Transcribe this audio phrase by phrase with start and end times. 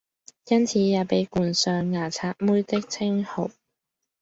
[0.47, 3.51] 因此也被冠上「牙刷妹」的稱號！